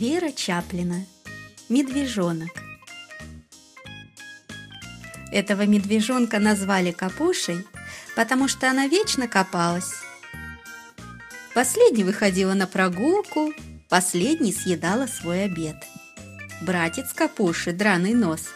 [0.00, 1.04] Вера Чаплина.
[1.68, 2.48] Медвежонок.
[5.30, 7.66] Этого медвежонка назвали Капушей,
[8.16, 9.92] потому что она вечно копалась.
[11.54, 13.52] Последний выходила на прогулку,
[13.90, 15.76] последний съедала свой обед.
[16.62, 18.46] Братец Капуши, драный нос,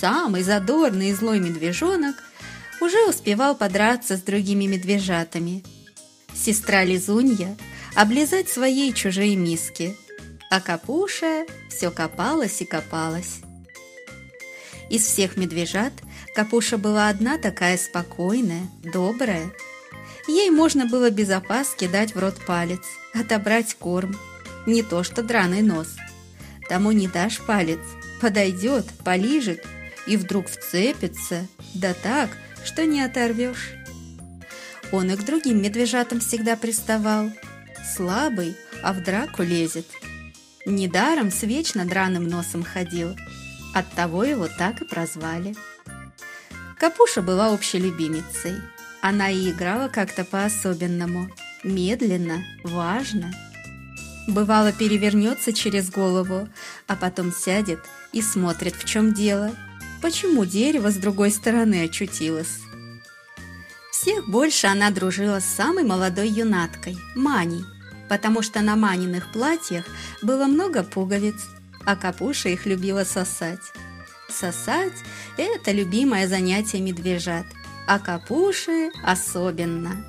[0.00, 2.16] самый задорный и злой медвежонок,
[2.80, 5.64] уже успевал подраться с другими медвежатами.
[6.34, 7.58] Сестра Лизунья
[7.94, 9.98] облизать свои и чужие миски–
[10.50, 13.40] а Капуша все копалась и копалась.
[14.90, 15.92] Из всех медвежат
[16.34, 19.52] Капуша была одна такая спокойная, добрая.
[20.26, 24.16] Ей можно было без опаски дать в рот палец, отобрать корм.
[24.66, 25.88] Не то что драный нос.
[26.68, 27.80] Тому не дашь палец,
[28.20, 29.64] подойдет, полижет
[30.06, 32.30] и вдруг вцепится, да так,
[32.64, 33.72] что не оторвешь.
[34.92, 37.30] Он и к другим медвежатам всегда приставал.
[37.96, 39.86] Слабый, а в драку лезет–
[40.66, 43.14] Недаром с вечно драным носом ходил.
[43.74, 45.54] Оттого его так и прозвали.
[46.78, 48.54] Капуша была общелюбимицей.
[49.02, 51.28] Она и играла как-то по-особенному.
[51.62, 53.32] Медленно, важно.
[54.26, 56.48] Бывало, перевернется через голову,
[56.86, 57.80] а потом сядет
[58.12, 59.50] и смотрит, в чем дело.
[60.00, 62.60] Почему дерево с другой стороны очутилось?
[63.92, 67.64] Всех больше она дружила с самой молодой юнаткой, Маней,
[68.08, 69.84] потому что на Маниных платьях
[70.22, 71.46] было много пуговиц,
[71.84, 73.60] а Капуша их любила сосать.
[74.28, 74.92] Сосать–
[75.36, 77.46] это любимое занятие медвежат,
[77.86, 80.04] а Капуши особенно.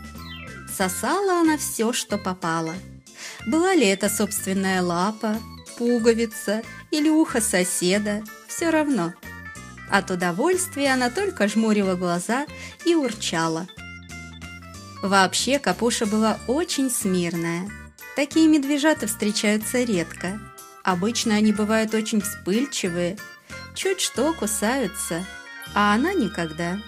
[0.73, 2.73] Сосала она все, что попало.
[3.45, 5.37] Была ли это собственная лапа,
[5.77, 9.13] пуговица или ухо соседа, все равно.
[9.89, 12.45] От удовольствия она только жмурила глаза
[12.85, 13.67] и урчала.
[15.03, 17.69] Вообще Капуша была очень смирная–
[18.15, 20.39] Такие медвежата встречаются редко.
[20.83, 23.17] Обычно они бывают очень вспыльчивые,
[23.73, 25.25] чуть что кусаются,
[25.73, 26.79] а она никогда.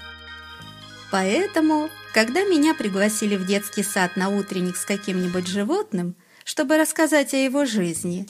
[1.11, 6.15] Поэтому, когда меня пригласили в детский сад на утренник с каким-нибудь животным,
[6.45, 8.27] чтобы рассказать о его жизни,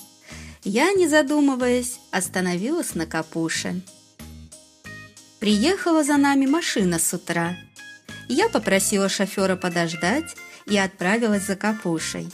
[0.63, 3.81] я, не задумываясь, остановилась на капуше.
[5.39, 7.55] Приехала за нами машина с утра.
[8.27, 10.35] Я попросила шофера подождать
[10.65, 12.27] и отправилась за капушей.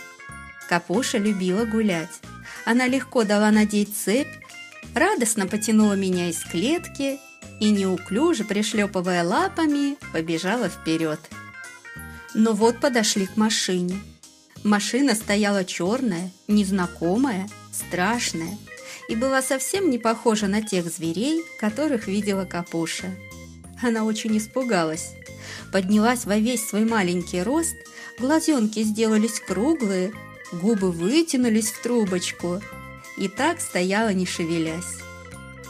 [0.67, 2.21] Капуша любила гулять.
[2.65, 4.27] Она легко дала надеть цепь,
[4.93, 7.19] радостно потянула меня из клетки
[7.59, 11.19] и, неуклюже пришлепывая лапами, побежала вперед.
[12.33, 13.99] Но вот подошли к машине.
[14.63, 18.57] Машина стояла черная, незнакомая, страшная
[19.09, 23.07] и была совсем не похожа на тех зверей, которых видела Капуша.
[23.81, 25.11] Она очень испугалась.
[25.71, 27.75] Поднялась во весь свой маленький рост,
[28.17, 30.13] глазенки сделались круглые,
[30.53, 32.61] губы вытянулись в трубочку
[33.17, 34.99] и так стояла, не шевелясь.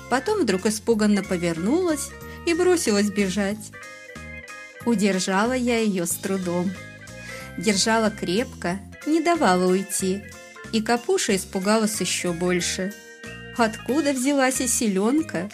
[0.10, 2.10] Потом вдруг испуганно повернулась
[2.46, 3.72] и бросилась бежать.
[4.86, 6.72] Удержала я ее с трудом.
[7.58, 10.24] Держала крепко, не давала уйти,
[10.72, 12.94] и Капуша испугалась еще больше.
[13.58, 15.50] Откуда взялась и селенка?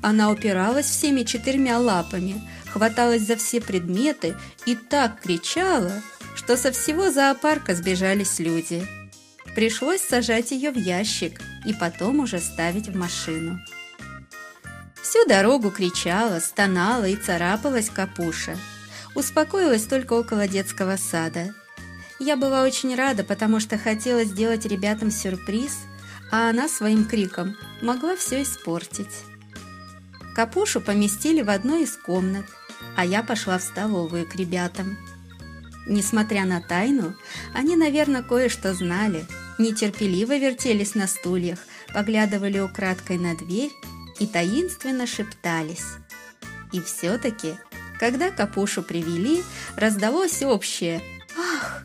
[0.00, 2.40] Она упиралась всеми четырьмя лапами,
[2.72, 6.02] хваталась за все предметы и так кричала,
[6.34, 8.86] что со всего зоопарка сбежались люди.
[9.54, 13.58] Пришлось сажать ее в ящик и потом уже ставить в машину.
[15.02, 18.56] Всю дорогу кричала, стонала и царапалась капуша.
[19.14, 21.54] Успокоилась только около детского сада.
[22.18, 25.76] Я была очень рада, потому что хотела сделать ребятам сюрприз,
[26.30, 29.24] а она своим криком могла все испортить.
[30.34, 32.46] Капушу поместили в одной из комнат,
[32.96, 34.96] а я пошла в столовую к ребятам.
[35.86, 37.14] Несмотря на тайну,
[37.54, 39.26] они, наверное, кое-что знали,
[39.58, 41.58] нетерпеливо вертелись на стульях,
[41.92, 43.72] поглядывали украдкой на дверь
[44.20, 45.84] и таинственно шептались.
[46.72, 47.56] И все-таки,
[47.98, 49.42] когда Капушу привели,
[49.76, 51.02] раздалось общее
[51.36, 51.84] «Ах!».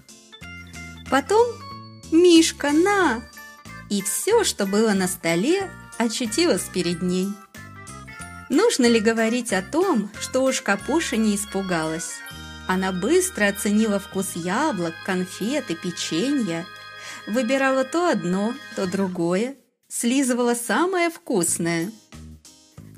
[1.10, 1.46] Потом
[2.12, 3.24] «Мишка, на!»
[3.90, 7.30] И все, что было на столе, очутилось перед ней.
[8.50, 12.16] Нужно ли говорить о том, что уж Капуша не испугалась?
[12.68, 16.66] Она быстро оценила вкус яблок, конфет и печенья,
[17.26, 19.56] выбирала то одно, то другое,
[19.88, 21.92] слизывала самое вкусное.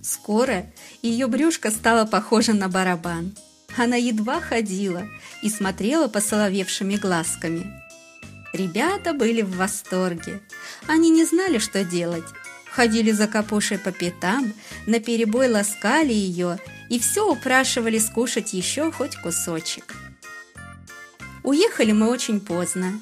[0.01, 0.65] Скоро
[1.03, 3.35] ее брюшко стало похоже на барабан.
[3.77, 5.03] Она едва ходила
[5.43, 7.71] и смотрела посоловевшими глазками.
[8.53, 10.41] Ребята были в восторге.
[10.87, 12.25] Они не знали, что делать.
[12.79, 14.53] Ходили за капушей по пятам,
[14.87, 19.97] наперебой ласкали ее и все упрашивали скушать еще хоть кусочек.
[21.43, 23.01] Уехали мы очень поздно.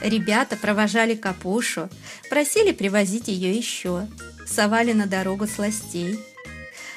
[0.00, 1.90] Ребята провожали Капушу,
[2.30, 4.08] просили привозить ее еще,
[4.46, 6.18] совали на дорогу сластей.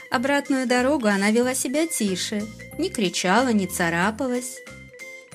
[0.09, 2.47] Обратную дорогу она вела себя тише,
[2.77, 4.55] не кричала, не царапалась.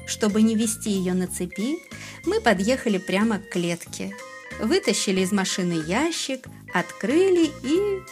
[0.06, 1.76] Чтобы не вести ее на цепи,
[2.24, 4.14] мы подъехали прямо к клетке.
[4.60, 8.02] Вытащили из машины ящик, открыли и...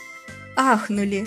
[0.56, 1.27] ахнули.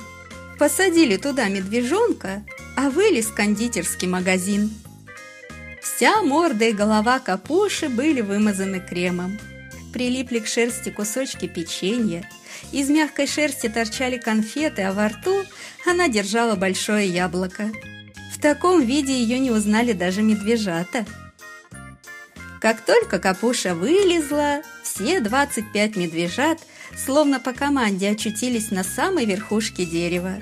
[0.59, 2.43] Посадили туда медвежонка,
[2.77, 4.71] а вылез кондитерский магазин.
[5.81, 9.37] Вся морда и голова капуши были вымазаны кремом.
[9.93, 12.29] Прилипли к шерсти кусочки печенья,
[12.71, 15.43] из мягкой шерсти торчали конфеты, а во рту
[15.85, 17.71] она держала большое яблоко.
[18.33, 21.05] В таком виде ее не узнали даже медвежата.
[22.61, 26.59] Как только Капуша вылезла, все 25 медвежат,
[26.95, 30.37] словно по команде, очутились на самой верхушке дерева.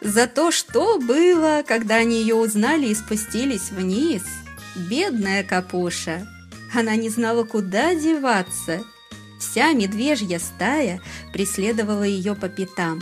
[0.00, 4.22] За то, что было, когда они ее узнали и спустились вниз.
[4.76, 6.26] Бедная Капуша!
[6.74, 8.82] Она не знала, куда деваться.
[9.38, 11.00] Вся медвежья стая
[11.32, 13.00] преследовала ее по пятам.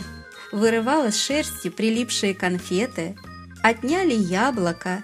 [0.51, 3.17] Вырывала с шерстью прилипшие конфеты,
[3.63, 5.03] отняли яблоко,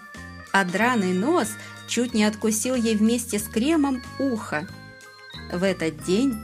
[0.52, 1.50] а драный нос
[1.90, 4.68] чуть не откусил ей вместе с кремом ухо.
[5.52, 6.38] В этот день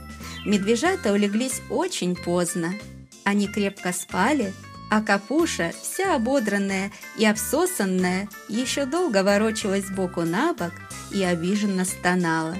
[0.44, 2.74] медвежата улеглись очень поздно.
[3.24, 4.52] Они крепко спали,
[4.90, 10.72] а Капуша, вся ободранная и обсосанная, еще долго ворочалась сбоку на бок
[11.10, 12.56] и обиженно стонала.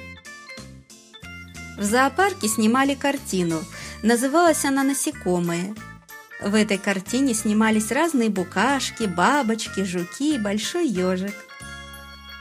[1.76, 3.62] В зоопарке снимали картину,
[4.02, 5.74] называлась она «Насекомые».
[6.40, 11.34] В этой картине снимались разные букашки, бабочки, жуки и большой ежик.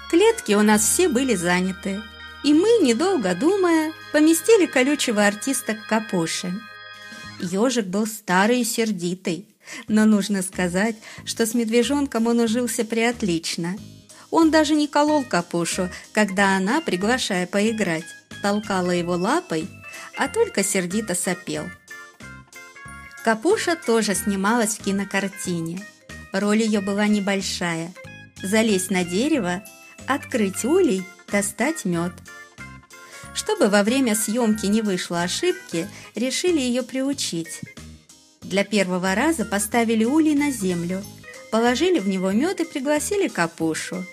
[0.09, 2.01] Клетки у нас все были заняты,
[2.43, 6.53] и мы, недолго думая, поместили колючего артиста к капуше.
[7.39, 9.47] Ежик был старый и сердитый,
[9.87, 13.75] но нужно сказать, что с медвежонком он ужился приотлично.
[14.29, 18.05] Он даже не колол капушу, когда она, приглашая поиграть,
[18.41, 19.67] толкала его лапой,
[20.17, 21.65] а только сердито сопел.
[23.23, 25.83] Капуша тоже снималась в кинокартине.
[26.31, 27.91] Роль ее была небольшая.
[28.43, 29.63] Залезть на дерево,
[30.07, 32.13] открыть улей, достать мед.
[33.33, 37.61] Чтобы во время съемки не вышло ошибки, решили ее приучить.
[38.41, 41.03] Для первого раза поставили улей на землю,
[41.51, 44.05] положили в него мед и пригласили Капушу.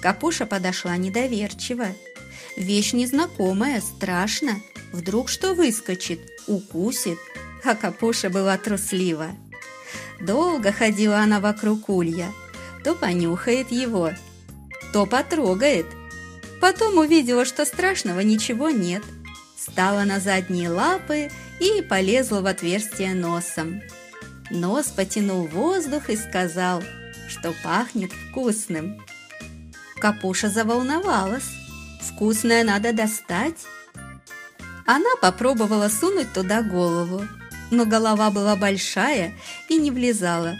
[0.00, 1.88] Капуша подошла недоверчиво.
[2.56, 4.60] Вещь незнакомая, страшно.
[4.92, 7.18] Вдруг что выскочит, укусит.
[7.64, 9.28] А Капуша была труслива.
[10.20, 12.32] Долго ходила она вокруг улья.
[12.82, 14.12] То понюхает его,
[14.96, 15.84] то потрогает.
[16.58, 19.02] Потом увидела, что страшного ничего нет.
[19.54, 23.82] Стала на задние лапы и полезла в отверстие носом.
[24.48, 26.82] Нос потянул воздух и сказал,
[27.28, 29.04] что пахнет вкусным.
[30.00, 31.50] Капуша заволновалась.
[32.00, 33.66] Вкусное надо достать.
[34.86, 37.22] Она попробовала сунуть туда голову,
[37.70, 39.34] но голова была большая
[39.68, 40.56] и не влезала.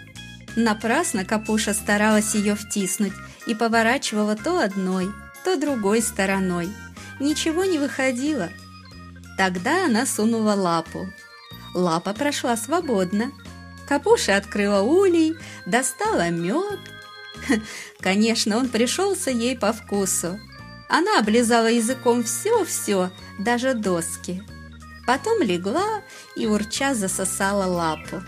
[0.57, 3.13] Напрасно Капуша старалась ее втиснуть
[3.47, 5.13] и поворачивала то одной,
[5.45, 6.71] то другой стороной.
[7.21, 8.49] Ничего не выходило.
[9.37, 11.07] Тогда она сунула лапу.
[11.75, 13.33] Лапа прошла свободно.
[13.87, 15.37] Капуша открыла улей,
[15.67, 16.81] достала мед.
[18.01, 20.41] Конечно, он пришелся ей по вкусу.
[20.89, 24.43] Она облизала языком все-все, даже доски.
[25.07, 26.03] Потом легла
[26.35, 28.23] и урча засосала лапу.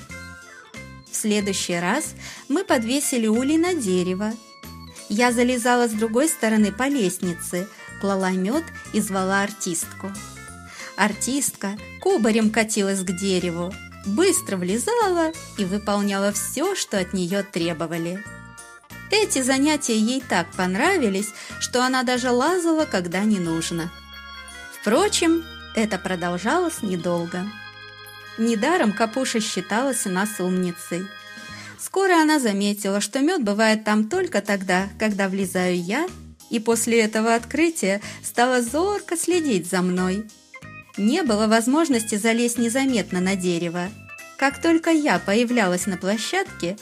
[1.10, 2.14] В следующий раз
[2.48, 4.32] мы подвесили улей на дерево.
[5.08, 7.68] Я залезала с другой стороны по лестнице,
[8.00, 10.12] клала мед и звала артистку.
[10.96, 13.72] Артистка кубарем катилась к дереву,
[14.04, 18.22] быстро влезала и выполняла все, что от нее требовали.
[19.10, 23.90] Эти занятия ей так понравились, что она даже лазала, когда не нужно.
[24.80, 27.46] Впрочем, это продолжалось недолго.
[28.38, 31.06] Недаром Капуша считалась у нас умницей.
[31.78, 36.08] Скоро она заметила, что мед бывает там только тогда, когда влезаю я,
[36.50, 40.24] и после этого открытия стала зорко следить за мной–
[40.98, 43.88] не было возможности залезть незаметно на дерево.
[44.36, 46.76] Как только я появлялась на площадке,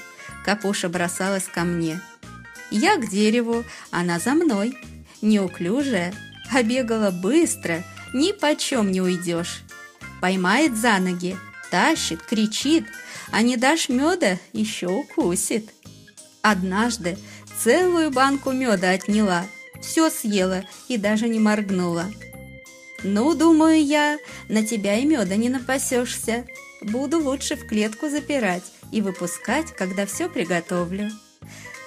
[0.45, 2.01] Капуша бросалась ко мне.
[2.71, 4.77] Я к дереву, она за мной.
[5.21, 6.15] Неуклюжая,
[6.51, 7.83] а бегала быстро,
[8.15, 9.63] ни почем не уйдешь.
[10.21, 11.37] Поймает за ноги,
[11.71, 12.85] тащит, кричит,
[13.31, 15.71] а не дашь меда, еще укусит.
[16.43, 17.19] Однажды
[17.63, 19.47] целую банку меда отняла,
[19.81, 22.07] все съела и даже не моргнула.
[23.03, 24.19] «Ну, думаю я,
[24.49, 26.47] на тебя и меда не напасешься.
[26.81, 31.11] Буду лучше в клетку запирать и выпускать, когда все приготовлю».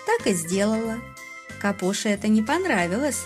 [0.06, 1.00] Так и сделала.
[1.62, 3.20] Капуше это не понравилось.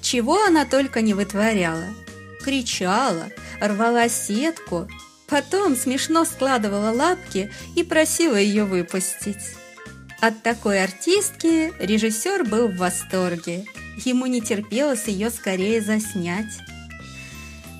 [0.00, 1.86] Чего она только не вытворяла.
[2.44, 4.88] Кричала, рвала сетку,
[5.28, 9.54] потом смешно складывала лапки и просила ее выпустить.
[10.20, 13.66] От такой артистки режиссер был в восторге.
[14.04, 16.58] Ему не терпелось ее скорее заснять.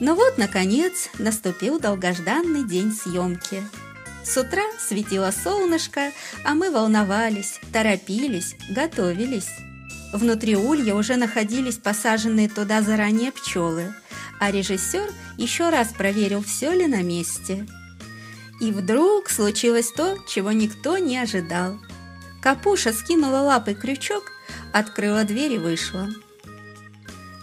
[0.01, 3.65] Но вот, наконец, наступил долгожданный день съемки.
[4.23, 6.13] С утра светило солнышко,
[6.45, 9.49] а мы волновались, торопились, готовились.
[10.13, 13.95] Внутри улья уже находились посаженные туда заранее пчелы,
[14.41, 17.67] а режиссер еще раз проверил, все ли на месте.
[18.61, 21.79] И вдруг случилось то, чего никто не ожидал.
[22.43, 24.25] Капуша скинула лапой крючок,
[24.73, 26.09] открыла дверь и вышла.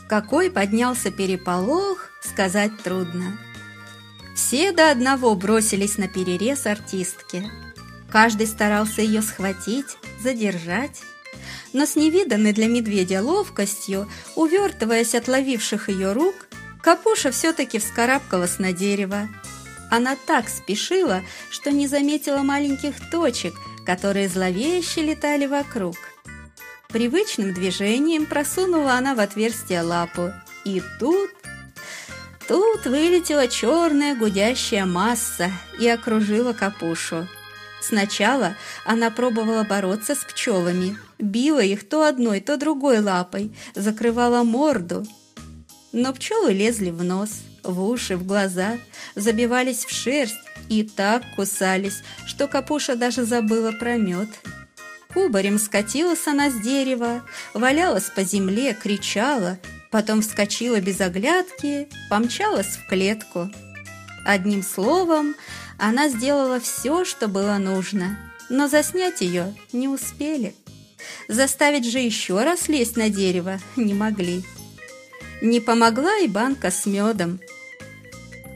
[0.07, 3.37] Какой поднялся переполох, сказать трудно.
[4.35, 7.49] Все до одного бросились на перерез артистки.
[8.11, 11.01] Каждый старался ее схватить, задержать.
[11.73, 16.44] Но с невиданной для медведя ловкостью, увертываясь от ловивших ее рук,
[16.86, 19.27] Капуша все-таки вскарабкалась на дерево.
[19.89, 23.56] Она так спешила, что не заметила маленьких точек,
[23.88, 25.96] которые зловеще летали вокруг.
[26.89, 30.32] Привычным движением просунула она в отверстие лапу,
[30.63, 31.32] и тут...
[32.48, 35.50] Тут вылетела черная гудящая масса
[35.80, 37.27] и окружила капушу.
[37.82, 45.04] Сначала она пробовала бороться с пчелами, била их то одной, то другой лапой, закрывала морду.
[45.95, 47.29] Но пчелы лезли в нос,
[47.63, 48.79] в уши, в глаза,
[49.15, 50.35] забивались в шерсть
[50.67, 54.27] и так кусались, что капуша даже забыла про мед.
[55.13, 57.21] Кубарем скатилась она с дерева,
[57.53, 59.57] валялась по земле, кричала,
[59.89, 63.49] потом вскочила без оглядки, помчалась в клетку.
[64.25, 65.33] Одним словом,
[65.77, 70.55] она сделала все, что было нужно, но заснять ее не успели.
[71.29, 74.43] Заставить же еще раз лезть на дерево не могли.
[75.45, 77.39] Не помогла и банка с медом.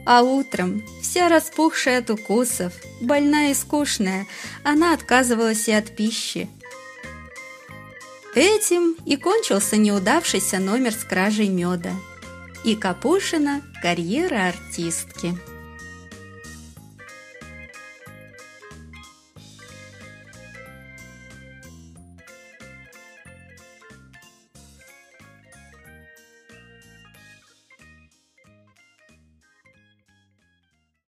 [0.04, 4.26] А утром, вся распухшая от укусов, больная и скучная,
[4.64, 6.48] она отказывалась и от пищи.
[8.34, 11.92] Этим и кончился неудавшийся номер с кражей меда.
[12.64, 15.38] И Капушина карьера артистки.